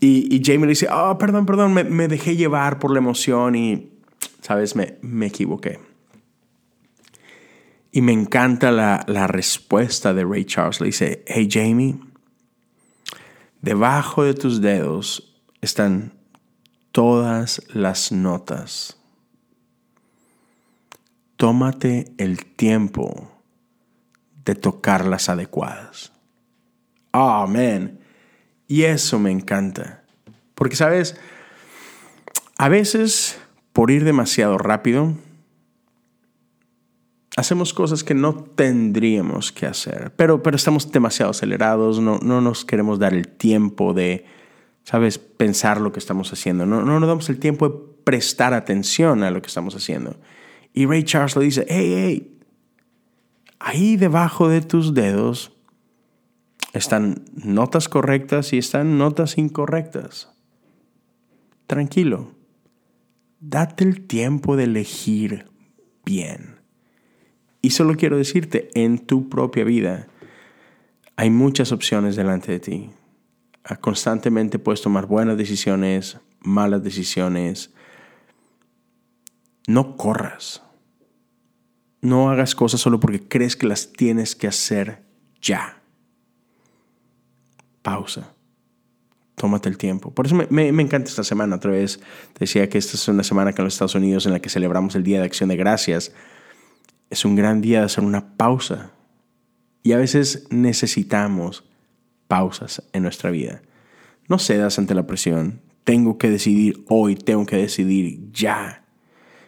Y, 0.00 0.34
y 0.34 0.42
Jamie 0.44 0.66
le 0.66 0.68
dice, 0.68 0.88
oh, 0.92 1.18
perdón, 1.18 1.44
perdón, 1.44 1.74
me, 1.74 1.82
me, 1.82 2.06
dejé 2.06 2.36
llevar 2.36 2.78
por 2.78 2.92
la 2.92 2.98
emoción 2.98 3.56
y, 3.56 3.90
¿sabes? 4.42 4.76
Me, 4.76 4.98
me 5.02 5.26
equivoqué. 5.26 5.80
Y 7.90 8.02
me 8.02 8.12
encanta 8.12 8.70
la, 8.70 9.04
la 9.08 9.26
respuesta 9.26 10.14
de 10.14 10.24
Ray 10.24 10.44
Charles. 10.44 10.80
Le 10.80 10.86
dice, 10.86 11.24
hey 11.26 11.48
Jamie, 11.50 11.98
Debajo 13.62 14.22
de 14.24 14.34
tus 14.34 14.60
dedos 14.60 15.34
están 15.60 16.12
todas 16.92 17.62
las 17.74 18.12
notas. 18.12 18.96
Tómate 21.36 22.12
el 22.18 22.44
tiempo 22.44 23.30
de 24.44 24.54
tocar 24.54 25.06
las 25.06 25.28
adecuadas. 25.28 26.12
Amén. 27.12 28.00
Y 28.66 28.84
eso 28.84 29.18
me 29.18 29.30
encanta. 29.30 30.04
Porque, 30.54 30.76
¿sabes? 30.76 31.16
A 32.56 32.68
veces, 32.68 33.40
por 33.72 33.90
ir 33.90 34.04
demasiado 34.04 34.58
rápido, 34.58 35.14
hacemos 37.38 37.72
cosas 37.72 38.02
que 38.02 38.14
no 38.14 38.34
tendríamos 38.34 39.52
que 39.52 39.66
hacer, 39.66 40.12
pero, 40.16 40.42
pero 40.42 40.56
estamos 40.56 40.90
demasiado 40.90 41.30
acelerados, 41.30 42.00
no, 42.00 42.18
no 42.18 42.40
nos 42.40 42.64
queremos 42.64 42.98
dar 42.98 43.14
el 43.14 43.28
tiempo 43.28 43.94
de, 43.94 44.24
¿sabes?, 44.82 45.18
pensar 45.18 45.80
lo 45.80 45.92
que 45.92 46.00
estamos 46.00 46.32
haciendo, 46.32 46.66
no, 46.66 46.82
no 46.82 46.98
nos 46.98 47.08
damos 47.08 47.28
el 47.28 47.38
tiempo 47.38 47.68
de 47.68 47.76
prestar 48.02 48.54
atención 48.54 49.22
a 49.22 49.30
lo 49.30 49.40
que 49.40 49.46
estamos 49.46 49.76
haciendo. 49.76 50.16
Y 50.74 50.86
Ray 50.86 51.04
Charles 51.04 51.36
le 51.36 51.44
dice, 51.44 51.64
hey, 51.68 51.94
hey, 51.96 52.38
ahí 53.60 53.96
debajo 53.96 54.48
de 54.48 54.60
tus 54.60 54.92
dedos 54.92 55.52
están 56.72 57.24
notas 57.34 57.88
correctas 57.88 58.52
y 58.52 58.58
están 58.58 58.98
notas 58.98 59.38
incorrectas. 59.38 60.28
Tranquilo, 61.68 62.32
date 63.38 63.84
el 63.84 64.08
tiempo 64.08 64.56
de 64.56 64.64
elegir 64.64 65.46
bien. 66.04 66.57
Y 67.60 67.70
solo 67.70 67.96
quiero 67.96 68.16
decirte, 68.16 68.70
en 68.74 68.98
tu 68.98 69.28
propia 69.28 69.64
vida 69.64 70.08
hay 71.16 71.30
muchas 71.30 71.72
opciones 71.72 72.14
delante 72.14 72.52
de 72.52 72.60
ti. 72.60 72.90
Ah, 73.64 73.76
constantemente 73.76 74.58
puedes 74.58 74.80
tomar 74.80 75.06
buenas 75.06 75.36
decisiones, 75.36 76.18
malas 76.40 76.82
decisiones. 76.82 77.74
No 79.66 79.96
corras. 79.96 80.62
No 82.00 82.30
hagas 82.30 82.54
cosas 82.54 82.80
solo 82.80 83.00
porque 83.00 83.26
crees 83.26 83.56
que 83.56 83.66
las 83.66 83.92
tienes 83.92 84.36
que 84.36 84.46
hacer 84.46 85.02
ya. 85.42 85.82
Pausa. 87.82 88.32
Tómate 89.34 89.68
el 89.68 89.76
tiempo. 89.76 90.12
Por 90.12 90.26
eso 90.26 90.36
me, 90.36 90.68
encanta 90.68 91.10
esta 91.10 91.24
semana. 91.24 91.56
Otra 91.56 91.72
vez 91.72 92.00
decía 92.38 92.68
que 92.68 92.78
esta 92.78 92.96
es 92.96 93.08
una 93.08 93.24
semana 93.24 93.52
que 93.52 93.60
en 93.60 93.64
los 93.64 93.74
Estados 93.74 93.94
Unidos 93.94 94.26
en 94.26 94.32
la 94.32 94.40
que 94.40 94.48
celebramos 94.48 94.94
el 94.94 95.02
Día 95.02 95.18
de 95.18 95.26
Acción 95.26 95.48
de 95.48 95.56
Gracias 95.56 96.12
es 97.10 97.24
un 97.24 97.36
gran 97.36 97.60
día 97.60 97.80
de 97.80 97.86
hacer 97.86 98.04
una 98.04 98.36
pausa. 98.36 98.92
Y 99.82 99.92
a 99.92 99.98
veces 99.98 100.46
necesitamos 100.50 101.64
pausas 102.26 102.82
en 102.92 103.02
nuestra 103.02 103.30
vida. 103.30 103.62
No 104.28 104.38
cedas 104.38 104.78
ante 104.78 104.94
la 104.94 105.06
presión. 105.06 105.60
Tengo 105.84 106.18
que 106.18 106.30
decidir 106.30 106.84
hoy, 106.88 107.16
tengo 107.16 107.46
que 107.46 107.56
decidir 107.56 108.30
ya. 108.32 108.84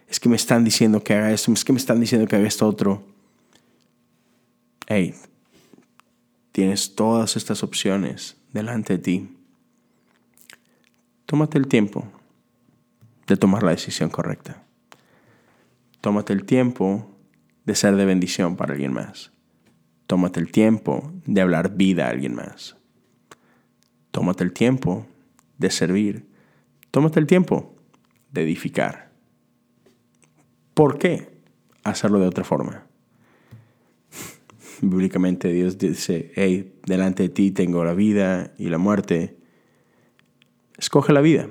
Es 0.09 0.19
que 0.19 0.29
me 0.29 0.37
están 0.37 0.65
diciendo 0.65 1.05
que 1.05 1.15
haga 1.15 1.31
esto, 1.33 1.53
es 1.53 1.65
que 1.65 1.73
me 1.73 1.79
están 1.79 2.01
diciendo 2.01 2.27
que 2.27 2.37
haga 2.37 2.49
esto 2.49 2.67
otro. 2.67 3.07
Hey, 4.87 5.15
tienes 6.53 6.95
todas 6.95 7.37
estas 7.37 7.63
opciones 7.63 8.37
delante 8.53 8.95
de 8.95 8.99
ti. 8.99 9.37
Tómate 11.27 11.59
el 11.59 11.69
tiempo 11.69 12.09
de 13.27 13.37
tomar 13.37 13.63
la 13.63 13.71
decisión 13.71 14.11
correcta. 14.11 14.65
Tómate 16.01 16.33
el 16.33 16.45
tiempo 16.45 17.10
de 17.71 17.77
ser 17.77 17.95
de 17.95 18.05
bendición 18.05 18.57
para 18.57 18.73
alguien 18.73 18.93
más. 18.93 19.31
Tómate 20.09 20.41
el 20.41 20.51
tiempo 20.51 21.13
de 21.25 21.41
hablar 21.41 21.77
vida 21.77 22.09
a 22.09 22.11
alguien 22.11 22.35
más. 22.35 22.77
Tómate 24.11 24.43
el 24.43 24.53
tiempo 24.53 25.07
de 25.57 25.71
servir. 25.71 26.29
Tómate 26.91 27.21
el 27.21 27.29
tiempo 27.29 27.77
de 28.33 28.43
edificar. 28.43 29.13
¿Por 30.75 30.99
qué 30.99 31.31
hacerlo 31.85 32.19
de 32.19 32.27
otra 32.27 32.43
forma? 32.43 32.89
Bíblicamente 34.83 35.53
Dios 35.53 35.79
dice, 35.79 36.33
hey, 36.35 36.75
delante 36.87 37.23
de 37.23 37.29
ti 37.29 37.53
tengo 37.53 37.85
la 37.85 37.95
vida 37.95 38.53
y 38.59 38.69
la 38.69 38.79
muerte. 38.79 39.37
Escoge 40.77 41.13
la 41.13 41.21
vida. 41.21 41.47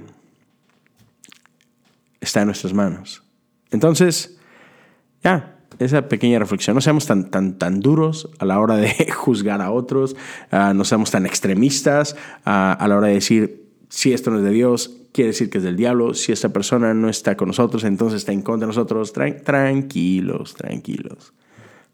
Está 2.20 2.42
en 2.42 2.48
nuestras 2.48 2.74
manos. 2.74 3.24
Entonces, 3.72 4.38
ya, 5.24 5.59
esa 5.78 6.10
pequeña 6.10 6.40
reflexión. 6.40 6.76
No 6.76 6.82
seamos 6.82 7.06
tan, 7.06 7.30
tan, 7.30 7.58
tan 7.58 7.80
duros 7.80 8.30
a 8.40 8.46
la 8.46 8.60
hora 8.60 8.76
de 8.78 9.12
juzgar 9.16 9.62
a 9.62 9.72
otros, 9.72 10.16
uh, 10.52 10.74
no 10.74 10.84
seamos 10.84 11.12
tan 11.12 11.26
extremistas 11.26 12.14
uh, 12.46 12.76
a 12.80 12.86
la 12.88 12.98
hora 12.98 13.08
de 13.08 13.14
decir, 13.14 13.70
si 13.90 14.14
esto 14.14 14.32
no 14.32 14.38
es 14.38 14.44
de 14.44 14.52
Dios, 14.52 15.00
quiere 15.12 15.30
decir 15.30 15.50
que 15.50 15.58
es 15.58 15.64
del 15.64 15.76
diablo. 15.76 16.14
Si 16.14 16.32
esta 16.32 16.50
persona 16.50 16.94
no 16.94 17.10
está 17.10 17.36
con 17.36 17.48
nosotros, 17.48 17.84
entonces 17.84 18.20
está 18.20 18.32
en 18.32 18.42
contra 18.42 18.68
de 18.68 18.70
nosotros. 18.70 19.14
tranquilos, 19.14 20.56
tranquilos. 20.56 21.34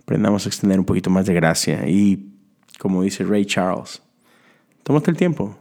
Aprendamos 0.01 0.45
a 0.45 0.49
extender 0.49 0.79
un 0.79 0.85
poquito 0.85 1.09
más 1.09 1.25
de 1.25 1.33
gracia. 1.33 1.87
Y 1.87 2.31
como 2.77 3.01
dice 3.01 3.23
Ray 3.23 3.45
Charles, 3.45 4.01
tómate 4.83 5.09
el 5.09 5.17
tiempo 5.17 5.57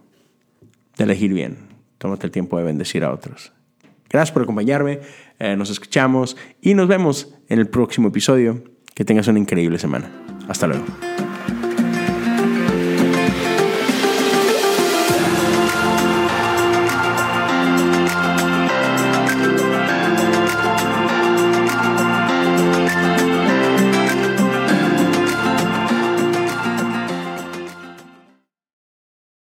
de 0.96 1.04
elegir 1.04 1.32
bien. 1.32 1.56
Tómate 1.98 2.26
el 2.26 2.32
tiempo 2.32 2.58
de 2.58 2.64
bendecir 2.64 3.04
a 3.04 3.12
otros. 3.12 3.52
Gracias 4.08 4.32
por 4.32 4.42
acompañarme. 4.42 5.00
Eh, 5.38 5.56
nos 5.56 5.70
escuchamos 5.70 6.36
y 6.60 6.74
nos 6.74 6.88
vemos 6.88 7.34
en 7.48 7.58
el 7.58 7.68
próximo 7.68 8.08
episodio. 8.08 8.62
Que 8.94 9.04
tengas 9.04 9.26
una 9.26 9.40
increíble 9.40 9.78
semana. 9.78 10.08
Hasta 10.48 10.68
luego. 10.68 10.84